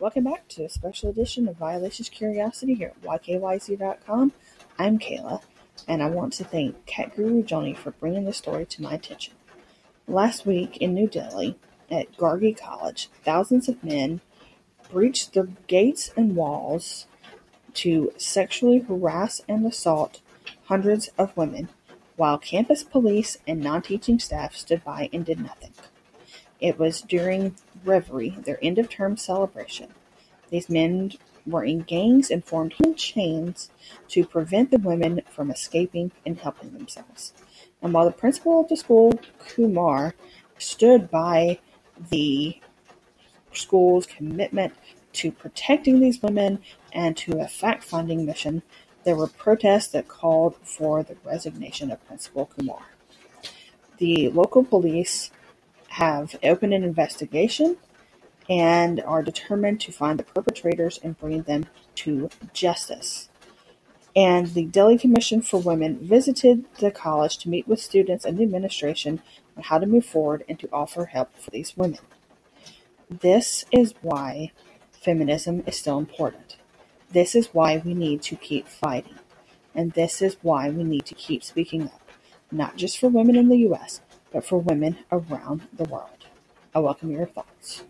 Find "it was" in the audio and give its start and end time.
26.60-27.02